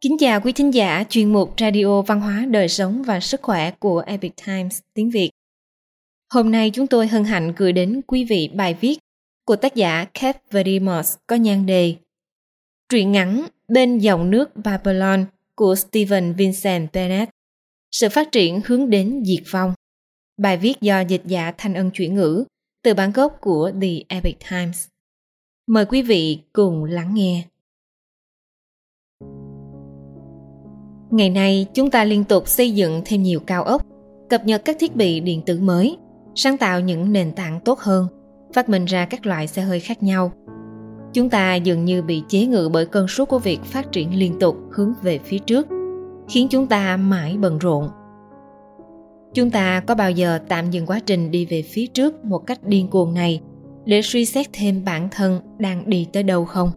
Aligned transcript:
Kính 0.00 0.16
chào 0.18 0.40
quý 0.40 0.52
thính 0.52 0.74
giả, 0.74 1.04
chuyên 1.08 1.32
mục 1.32 1.54
Radio 1.60 2.02
Văn 2.02 2.20
hóa 2.20 2.46
Đời 2.50 2.68
sống 2.68 3.02
và 3.02 3.20
Sức 3.20 3.42
khỏe 3.42 3.70
của 3.70 3.98
Epic 4.06 4.32
Times 4.46 4.80
tiếng 4.94 5.10
Việt. 5.10 5.30
Hôm 6.30 6.50
nay 6.50 6.70
chúng 6.74 6.86
tôi 6.86 7.06
hân 7.08 7.24
hạnh 7.24 7.52
gửi 7.56 7.72
đến 7.72 8.00
quý 8.06 8.24
vị 8.24 8.50
bài 8.54 8.76
viết 8.80 8.98
của 9.44 9.56
tác 9.56 9.74
giả 9.74 10.04
Kate 10.14 10.40
Verimos 10.50 11.16
có 11.26 11.36
nhan 11.36 11.66
đề 11.66 11.94
Truyện 12.88 13.12
ngắn 13.12 13.46
Bên 13.68 13.98
dòng 13.98 14.30
nước 14.30 14.56
Babylon 14.56 15.24
của 15.54 15.74
Stephen 15.74 16.34
Vincent 16.34 16.92
Bennett. 16.92 17.30
Sự 17.90 18.08
phát 18.08 18.32
triển 18.32 18.60
hướng 18.64 18.90
đến 18.90 19.22
diệt 19.26 19.42
vong. 19.50 19.74
Bài 20.36 20.56
viết 20.56 20.80
do 20.80 21.00
dịch 21.00 21.22
giả 21.24 21.52
Thanh 21.58 21.74
Ân 21.74 21.90
chuyển 21.90 22.14
ngữ 22.14 22.44
từ 22.82 22.94
bản 22.94 23.12
gốc 23.12 23.38
của 23.40 23.70
The 23.80 23.88
Epic 24.08 24.36
Times. 24.50 24.86
Mời 25.66 25.84
quý 25.84 26.02
vị 26.02 26.38
cùng 26.52 26.84
lắng 26.84 27.14
nghe. 27.14 27.44
Ngày 31.10 31.30
nay, 31.30 31.66
chúng 31.74 31.90
ta 31.90 32.04
liên 32.04 32.24
tục 32.24 32.48
xây 32.48 32.70
dựng 32.70 33.02
thêm 33.04 33.22
nhiều 33.22 33.40
cao 33.40 33.64
ốc, 33.64 33.82
cập 34.28 34.44
nhật 34.44 34.64
các 34.64 34.76
thiết 34.80 34.96
bị 34.96 35.20
điện 35.20 35.42
tử 35.46 35.60
mới, 35.60 35.96
sáng 36.34 36.58
tạo 36.58 36.80
những 36.80 37.12
nền 37.12 37.32
tảng 37.32 37.60
tốt 37.60 37.78
hơn, 37.78 38.06
phát 38.54 38.68
minh 38.68 38.84
ra 38.84 39.04
các 39.04 39.26
loại 39.26 39.46
xe 39.46 39.62
hơi 39.62 39.80
khác 39.80 40.02
nhau. 40.02 40.32
Chúng 41.12 41.30
ta 41.30 41.54
dường 41.54 41.84
như 41.84 42.02
bị 42.02 42.22
chế 42.28 42.46
ngự 42.46 42.70
bởi 42.72 42.86
cơn 42.86 43.08
sốt 43.08 43.28
của 43.28 43.38
việc 43.38 43.60
phát 43.64 43.92
triển 43.92 44.18
liên 44.18 44.38
tục 44.38 44.56
hướng 44.72 44.92
về 45.02 45.18
phía 45.18 45.38
trước, 45.38 45.66
khiến 46.28 46.48
chúng 46.50 46.66
ta 46.66 46.96
mãi 46.96 47.36
bận 47.40 47.58
rộn. 47.58 47.88
Chúng 49.34 49.50
ta 49.50 49.80
có 49.80 49.94
bao 49.94 50.10
giờ 50.10 50.38
tạm 50.48 50.70
dừng 50.70 50.86
quá 50.86 51.00
trình 51.06 51.30
đi 51.30 51.46
về 51.46 51.62
phía 51.62 51.86
trước 51.86 52.24
một 52.24 52.38
cách 52.38 52.58
điên 52.64 52.88
cuồng 52.88 53.14
này 53.14 53.40
để 53.84 54.02
suy 54.02 54.24
xét 54.24 54.46
thêm 54.52 54.84
bản 54.84 55.08
thân 55.10 55.40
đang 55.58 55.90
đi 55.90 56.06
tới 56.12 56.22
đâu 56.22 56.44
không? 56.44 56.70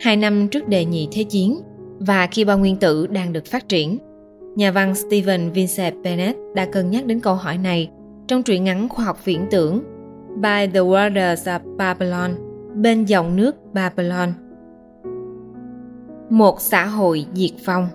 Hai 0.00 0.16
năm 0.16 0.48
trước 0.48 0.68
đề 0.68 0.84
nhị 0.84 1.08
thế 1.12 1.24
chiến, 1.24 1.60
và 2.06 2.26
khi 2.26 2.44
bao 2.44 2.58
nguyên 2.58 2.76
tử 2.76 3.06
đang 3.06 3.32
được 3.32 3.46
phát 3.46 3.68
triển. 3.68 3.98
Nhà 4.56 4.70
văn 4.70 4.94
Stephen 4.94 5.50
Vincent 5.50 5.94
Bennett 6.02 6.38
đã 6.54 6.66
cân 6.72 6.90
nhắc 6.90 7.06
đến 7.06 7.20
câu 7.20 7.34
hỏi 7.34 7.58
này 7.58 7.90
trong 8.28 8.42
truyện 8.42 8.64
ngắn 8.64 8.88
khoa 8.88 9.04
học 9.04 9.24
viễn 9.24 9.46
tưởng 9.50 9.82
By 10.36 10.66
the 10.74 10.80
Waters 10.80 11.34
of 11.34 11.76
Babylon, 11.76 12.30
bên 12.74 13.04
dòng 13.04 13.36
nước 13.36 13.56
Babylon. 13.72 14.32
Một 16.30 16.60
xã 16.60 16.86
hội 16.86 17.26
diệt 17.34 17.50
vong 17.64 17.88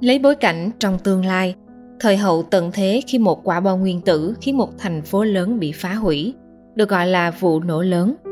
Lấy 0.00 0.18
bối 0.18 0.34
cảnh 0.34 0.70
trong 0.78 0.98
tương 0.98 1.24
lai, 1.24 1.54
thời 2.00 2.16
hậu 2.16 2.42
tận 2.42 2.70
thế 2.72 3.00
khi 3.06 3.18
một 3.18 3.40
quả 3.44 3.60
bom 3.60 3.80
nguyên 3.80 4.00
tử 4.00 4.34
khiến 4.40 4.56
một 4.56 4.70
thành 4.78 5.02
phố 5.02 5.24
lớn 5.24 5.58
bị 5.58 5.72
phá 5.72 5.94
hủy, 5.94 6.34
được 6.74 6.88
gọi 6.88 7.06
là 7.06 7.30
vụ 7.30 7.60
nổ 7.60 7.82
lớn– 7.82 8.14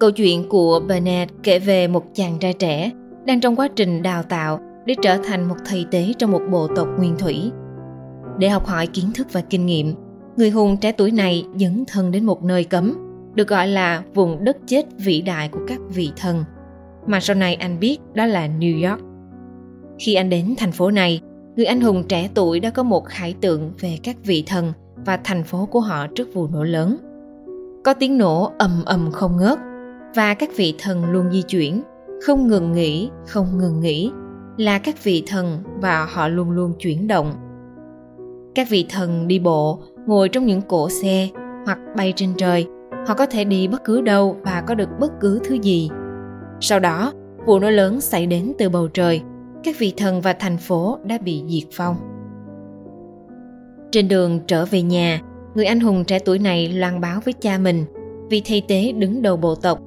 Câu 0.00 0.10
chuyện 0.10 0.48
của 0.48 0.80
Bernard 0.88 1.32
kể 1.42 1.58
về 1.58 1.88
một 1.88 2.04
chàng 2.14 2.38
trai 2.40 2.52
trẻ 2.52 2.90
đang 3.24 3.40
trong 3.40 3.56
quá 3.56 3.68
trình 3.76 4.02
đào 4.02 4.22
tạo 4.22 4.60
để 4.86 4.94
trở 5.02 5.18
thành 5.24 5.48
một 5.48 5.54
thầy 5.66 5.86
tế 5.90 6.12
trong 6.18 6.30
một 6.30 6.40
bộ 6.50 6.68
tộc 6.76 6.88
nguyên 6.98 7.16
thủy. 7.18 7.50
Để 8.38 8.48
học 8.48 8.66
hỏi 8.66 8.86
kiến 8.86 9.04
thức 9.14 9.26
và 9.32 9.40
kinh 9.40 9.66
nghiệm, 9.66 9.94
người 10.36 10.50
hùng 10.50 10.76
trẻ 10.76 10.92
tuổi 10.92 11.10
này 11.10 11.44
dấn 11.56 11.84
thân 11.88 12.10
đến 12.10 12.24
một 12.24 12.44
nơi 12.44 12.64
cấm, 12.64 12.94
được 13.34 13.48
gọi 13.48 13.68
là 13.68 14.02
vùng 14.14 14.44
đất 14.44 14.56
chết 14.66 14.86
vĩ 14.98 15.20
đại 15.20 15.48
của 15.48 15.60
các 15.68 15.78
vị 15.88 16.10
thần, 16.16 16.44
mà 17.06 17.20
sau 17.20 17.36
này 17.36 17.54
anh 17.54 17.80
biết 17.80 17.98
đó 18.14 18.26
là 18.26 18.48
New 18.48 18.90
York. 18.90 19.02
Khi 19.98 20.14
anh 20.14 20.30
đến 20.30 20.54
thành 20.58 20.72
phố 20.72 20.90
này, 20.90 21.20
người 21.56 21.66
anh 21.66 21.80
hùng 21.80 22.04
trẻ 22.08 22.28
tuổi 22.34 22.60
đã 22.60 22.70
có 22.70 22.82
một 22.82 23.04
khải 23.04 23.34
tượng 23.40 23.72
về 23.80 23.98
các 24.02 24.16
vị 24.24 24.44
thần 24.46 24.72
và 25.06 25.16
thành 25.24 25.44
phố 25.44 25.66
của 25.66 25.80
họ 25.80 26.06
trước 26.06 26.34
vụ 26.34 26.46
nổ 26.46 26.64
lớn. 26.64 26.96
Có 27.84 27.94
tiếng 27.94 28.18
nổ 28.18 28.52
ầm 28.58 28.82
ầm 28.84 29.12
không 29.12 29.36
ngớt, 29.36 29.58
và 30.14 30.34
các 30.34 30.50
vị 30.56 30.74
thần 30.78 31.12
luôn 31.12 31.30
di 31.32 31.42
chuyển. 31.42 31.82
Không 32.26 32.46
ngừng 32.46 32.72
nghỉ, 32.72 33.10
không 33.26 33.58
ngừng 33.58 33.80
nghỉ. 33.80 34.10
Là 34.56 34.78
các 34.78 35.04
vị 35.04 35.22
thần 35.26 35.58
và 35.80 36.04
họ 36.04 36.28
luôn 36.28 36.50
luôn 36.50 36.72
chuyển 36.78 37.06
động. 37.06 37.34
Các 38.54 38.68
vị 38.70 38.86
thần 38.88 39.28
đi 39.28 39.38
bộ, 39.38 39.80
ngồi 40.06 40.28
trong 40.28 40.46
những 40.46 40.62
cỗ 40.62 40.88
xe 40.88 41.28
hoặc 41.64 41.78
bay 41.96 42.12
trên 42.16 42.30
trời. 42.36 42.66
Họ 43.06 43.14
có 43.14 43.26
thể 43.26 43.44
đi 43.44 43.68
bất 43.68 43.84
cứ 43.84 44.00
đâu 44.00 44.36
và 44.42 44.62
có 44.66 44.74
được 44.74 44.88
bất 45.00 45.12
cứ 45.20 45.40
thứ 45.44 45.54
gì. 45.54 45.90
Sau 46.60 46.80
đó, 46.80 47.12
vụ 47.46 47.58
nổ 47.58 47.70
lớn 47.70 48.00
xảy 48.00 48.26
đến 48.26 48.52
từ 48.58 48.68
bầu 48.68 48.88
trời. 48.88 49.22
Các 49.64 49.76
vị 49.78 49.92
thần 49.96 50.20
và 50.20 50.32
thành 50.32 50.56
phố 50.58 50.98
đã 51.04 51.18
bị 51.18 51.42
diệt 51.48 51.76
vong. 51.76 51.96
Trên 53.90 54.08
đường 54.08 54.40
trở 54.46 54.64
về 54.64 54.82
nhà, 54.82 55.20
người 55.54 55.64
anh 55.64 55.80
hùng 55.80 56.04
trẻ 56.04 56.18
tuổi 56.18 56.38
này 56.38 56.68
loan 56.68 57.00
báo 57.00 57.20
với 57.24 57.34
cha 57.40 57.58
mình 57.58 57.84
vị 58.30 58.42
thầy 58.46 58.62
tế 58.68 58.92
đứng 58.92 59.22
đầu 59.22 59.36
bộ 59.36 59.54
tộc 59.54 59.80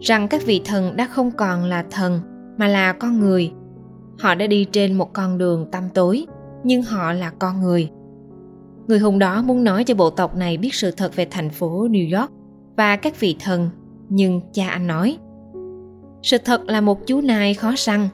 rằng 0.00 0.28
các 0.28 0.46
vị 0.46 0.60
thần 0.64 0.96
đã 0.96 1.06
không 1.06 1.30
còn 1.30 1.64
là 1.64 1.84
thần, 1.90 2.20
mà 2.56 2.68
là 2.68 2.92
con 2.92 3.20
người. 3.20 3.52
Họ 4.18 4.34
đã 4.34 4.46
đi 4.46 4.64
trên 4.64 4.94
một 4.94 5.12
con 5.12 5.38
đường 5.38 5.66
tăm 5.70 5.84
tối, 5.94 6.26
nhưng 6.64 6.82
họ 6.82 7.12
là 7.12 7.30
con 7.30 7.60
người. 7.60 7.90
Người 8.86 8.98
hùng 8.98 9.18
đó 9.18 9.42
muốn 9.42 9.64
nói 9.64 9.84
cho 9.84 9.94
bộ 9.94 10.10
tộc 10.10 10.36
này 10.36 10.56
biết 10.56 10.74
sự 10.74 10.90
thật 10.90 11.16
về 11.16 11.26
thành 11.30 11.50
phố 11.50 11.88
new 11.88 12.20
york 12.20 12.32
và 12.76 12.96
các 12.96 13.20
vị 13.20 13.36
thần, 13.40 13.70
nhưng 14.08 14.40
cha 14.52 14.68
anh 14.68 14.86
nói, 14.86 15.18
sự 16.22 16.38
thật 16.44 16.62
là 16.66 16.80
một 16.80 17.06
chú 17.06 17.20
nai 17.20 17.54
khó 17.54 17.72
săn. 17.76 18.08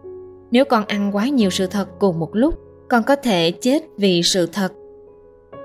Nếu 0.50 0.64
con 0.64 0.84
ăn 0.84 1.16
quá 1.16 1.28
nhiều 1.28 1.50
sự 1.50 1.66
thật 1.66 1.88
cùng 1.98 2.18
một 2.18 2.30
lúc, 2.32 2.54
con 2.88 3.02
có 3.02 3.16
thể 3.16 3.50
chết 3.50 3.82
vì 3.98 4.22
sự 4.22 4.46
thật. 4.46 4.72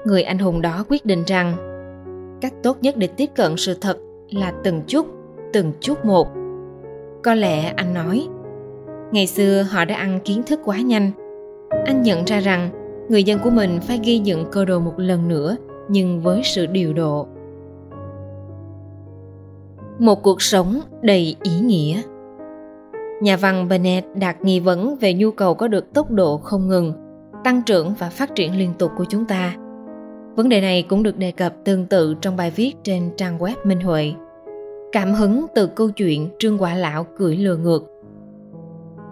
Người 0.05 0.23
anh 0.23 0.39
hùng 0.39 0.61
đó 0.61 0.85
quyết 0.89 1.05
định 1.05 1.23
rằng, 1.27 1.55
cách 2.41 2.53
tốt 2.63 2.77
nhất 2.81 2.97
để 2.97 3.07
tiếp 3.07 3.29
cận 3.35 3.57
sự 3.57 3.73
thật 3.81 3.97
là 4.29 4.53
từng 4.63 4.81
chút 4.87 5.18
từng 5.53 5.71
chút 5.79 6.05
một. 6.05 6.27
Có 7.23 7.33
lẽ 7.33 7.73
anh 7.75 7.93
nói, 7.93 8.27
ngày 9.11 9.27
xưa 9.27 9.61
họ 9.61 9.85
đã 9.85 9.95
ăn 9.95 10.19
kiến 10.25 10.43
thức 10.47 10.59
quá 10.65 10.77
nhanh. 10.77 11.11
Anh 11.85 12.01
nhận 12.01 12.25
ra 12.25 12.39
rằng 12.39 12.69
người 13.09 13.23
dân 13.23 13.39
của 13.43 13.49
mình 13.49 13.79
phải 13.81 13.99
ghi 14.03 14.17
dựng 14.17 14.45
cơ 14.51 14.65
đồ 14.65 14.79
một 14.79 14.93
lần 14.97 15.27
nữa, 15.27 15.55
nhưng 15.89 16.21
với 16.21 16.41
sự 16.43 16.65
điều 16.65 16.93
độ. 16.93 17.27
Một 19.99 20.23
cuộc 20.23 20.41
sống 20.41 20.79
đầy 21.01 21.35
ý 21.43 21.59
nghĩa. 21.59 22.01
Nhà 23.21 23.37
văn 23.37 23.67
bennett 23.69 24.07
đặt 24.15 24.37
nghi 24.41 24.59
vấn 24.59 24.95
về 24.95 25.13
nhu 25.13 25.31
cầu 25.31 25.53
có 25.53 25.67
được 25.67 25.93
tốc 25.93 26.11
độ 26.11 26.37
không 26.37 26.67
ngừng, 26.67 26.93
tăng 27.43 27.61
trưởng 27.65 27.93
và 27.99 28.09
phát 28.09 28.35
triển 28.35 28.57
liên 28.57 28.73
tục 28.79 28.91
của 28.97 29.05
chúng 29.09 29.25
ta. 29.25 29.55
Vấn 30.35 30.49
đề 30.49 30.61
này 30.61 30.85
cũng 30.89 31.03
được 31.03 31.17
đề 31.17 31.31
cập 31.31 31.53
tương 31.65 31.85
tự 31.85 32.15
trong 32.21 32.37
bài 32.37 32.51
viết 32.55 32.73
trên 32.83 33.11
trang 33.17 33.37
web 33.37 33.55
minh 33.63 33.79
huệ 33.79 34.13
cảm 34.91 35.13
hứng 35.13 35.45
từ 35.55 35.67
câu 35.67 35.89
chuyện 35.89 36.29
Trương 36.39 36.61
Quả 36.61 36.75
Lão 36.75 37.03
cưỡi 37.03 37.37
lừa 37.37 37.57
ngược. 37.57 37.83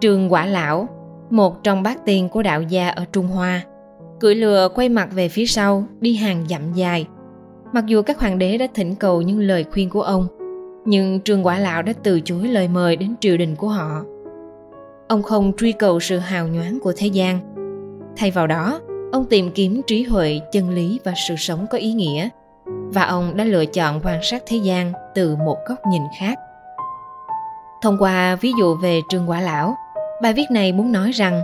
Trương 0.00 0.32
Quả 0.32 0.46
Lão, 0.46 0.88
một 1.30 1.64
trong 1.64 1.82
bát 1.82 2.04
tiên 2.04 2.28
của 2.28 2.42
đạo 2.42 2.62
gia 2.62 2.88
ở 2.88 3.04
Trung 3.12 3.26
Hoa, 3.26 3.62
cưỡi 4.20 4.34
lừa 4.34 4.68
quay 4.74 4.88
mặt 4.88 5.08
về 5.12 5.28
phía 5.28 5.46
sau, 5.46 5.84
đi 6.00 6.14
hàng 6.14 6.44
dặm 6.48 6.72
dài. 6.72 7.06
Mặc 7.72 7.86
dù 7.86 8.02
các 8.02 8.18
hoàng 8.18 8.38
đế 8.38 8.58
đã 8.58 8.66
thỉnh 8.74 8.94
cầu 8.94 9.22
những 9.22 9.40
lời 9.40 9.64
khuyên 9.72 9.90
của 9.90 10.02
ông, 10.02 10.26
nhưng 10.84 11.20
Trương 11.20 11.46
Quả 11.46 11.58
Lão 11.58 11.82
đã 11.82 11.92
từ 12.02 12.20
chối 12.20 12.48
lời 12.48 12.68
mời 12.68 12.96
đến 12.96 13.14
triều 13.20 13.36
đình 13.36 13.56
của 13.56 13.68
họ. 13.68 14.02
Ông 15.08 15.22
không 15.22 15.52
truy 15.56 15.72
cầu 15.72 16.00
sự 16.00 16.18
hào 16.18 16.48
nhoáng 16.48 16.78
của 16.80 16.92
thế 16.96 17.06
gian. 17.06 17.40
Thay 18.16 18.30
vào 18.30 18.46
đó, 18.46 18.80
ông 19.12 19.24
tìm 19.24 19.50
kiếm 19.54 19.80
trí 19.86 20.02
huệ, 20.02 20.40
chân 20.52 20.70
lý 20.70 21.00
và 21.04 21.12
sự 21.28 21.36
sống 21.36 21.66
có 21.70 21.78
ý 21.78 21.92
nghĩa– 21.92 22.28
và 22.68 23.02
ông 23.02 23.36
đã 23.36 23.44
lựa 23.44 23.66
chọn 23.66 24.00
quan 24.04 24.20
sát 24.22 24.42
thế 24.46 24.56
gian 24.56 24.92
từ 25.14 25.36
một 25.36 25.56
góc 25.68 25.78
nhìn 25.90 26.02
khác. 26.18 26.38
Thông 27.82 27.96
qua 27.98 28.36
ví 28.36 28.52
dụ 28.58 28.74
về 28.74 29.00
Trương 29.08 29.30
Quả 29.30 29.40
Lão, 29.40 29.76
bài 30.22 30.32
viết 30.32 30.46
này 30.50 30.72
muốn 30.72 30.92
nói 30.92 31.10
rằng 31.10 31.42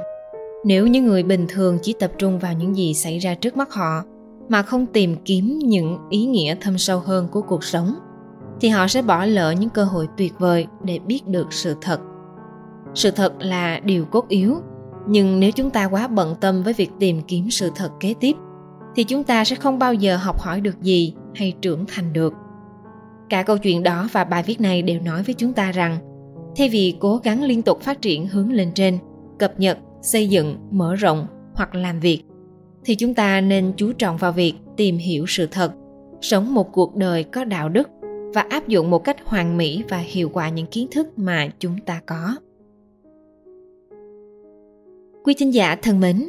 nếu 0.65 0.87
những 0.87 1.07
người 1.07 1.23
bình 1.23 1.47
thường 1.49 1.79
chỉ 1.83 1.95
tập 2.01 2.11
trung 2.19 2.39
vào 2.39 2.53
những 2.53 2.77
gì 2.77 2.95
xảy 2.95 3.19
ra 3.19 3.35
trước 3.35 3.57
mắt 3.57 3.73
họ 3.73 4.03
mà 4.49 4.63
không 4.63 4.87
tìm 4.87 5.17
kiếm 5.25 5.59
những 5.59 5.99
ý 6.11 6.25
nghĩa 6.27 6.57
thâm 6.61 6.79
sâu 6.79 6.99
hơn 6.99 7.29
của 7.29 7.43
cuộc 7.43 7.65
sống 7.65 7.95
thì 8.61 8.69
họ 8.69 8.87
sẽ 8.87 9.03
bỏ 9.03 9.25
lỡ 9.25 9.51
những 9.51 9.71
cơ 9.71 9.85
hội 9.85 10.09
tuyệt 10.17 10.33
vời 10.39 10.67
để 10.83 10.99
biết 10.99 11.27
được 11.27 11.53
sự 11.53 11.77
thật 11.81 12.01
sự 12.95 13.11
thật 13.11 13.33
là 13.39 13.81
điều 13.85 14.05
cốt 14.05 14.29
yếu 14.29 14.57
nhưng 15.07 15.41
nếu 15.41 15.51
chúng 15.51 15.71
ta 15.71 15.85
quá 15.85 16.09
bận 16.09 16.35
tâm 16.41 16.63
với 16.63 16.73
việc 16.73 16.91
tìm 16.99 17.21
kiếm 17.29 17.51
sự 17.51 17.71
thật 17.77 17.91
kế 18.01 18.15
tiếp 18.21 18.37
thì 18.97 19.05
chúng 19.05 19.25
ta 19.25 19.45
sẽ 19.45 19.57
không 19.57 19.79
bao 19.79 19.95
giờ 19.95 20.17
học 20.17 20.41
hỏi 20.41 20.61
được 20.61 20.83
gì 20.83 21.15
hay 21.35 21.55
trưởng 21.61 21.85
thành 21.89 22.13
được. 22.13 22.35
Cả 23.29 23.43
câu 23.43 23.59
chuyện 23.59 23.83
đó 23.83 24.09
và 24.13 24.25
bài 24.25 24.43
viết 24.47 24.61
này 24.61 24.83
đều 24.83 25.01
nói 25.01 25.23
với 25.23 25.35
chúng 25.35 25.53
ta 25.53 25.73
rằng, 25.73 25.99
thay 26.57 26.69
vì 26.69 26.97
cố 27.01 27.17
gắng 27.17 27.43
liên 27.43 27.63
tục 27.63 27.81
phát 27.81 28.03
triển 28.03 28.27
hướng 28.27 28.53
lên 28.53 28.73
trên, 28.75 28.99
cập 29.39 29.61
nhật, 29.61 29.79
xây 30.03 30.29
dựng, 30.29 30.57
mở 30.71 30.95
rộng 30.95 31.27
hoặc 31.55 31.75
làm 31.75 32.01
việc, 32.01 32.23
thì 32.85 32.95
chúng 32.95 33.15
ta 33.15 33.41
nên 33.41 33.73
chú 33.77 33.93
trọng 33.93 34.17
vào 34.17 34.33
việc 34.33 34.55
tìm 34.77 34.97
hiểu 34.97 35.25
sự 35.29 35.47
thật, 35.47 35.73
sống 36.21 36.55
một 36.55 36.73
cuộc 36.73 36.97
đời 36.97 37.25
có 37.25 37.45
đạo 37.45 37.69
đức 37.69 37.89
và 38.35 38.47
áp 38.51 38.69
dụng 38.69 38.91
một 38.91 38.99
cách 38.99 39.17
hoàn 39.25 39.57
mỹ 39.57 39.85
và 39.89 39.99
hiệu 39.99 40.31
quả 40.33 40.49
những 40.49 40.67
kiến 40.67 40.89
thức 40.93 41.19
mà 41.19 41.49
chúng 41.59 41.79
ta 41.87 42.01
có. 42.07 42.37
Quý 45.25 45.35
thính 45.39 45.55
giả 45.55 45.77
thân 45.83 46.01
mến 46.01 46.29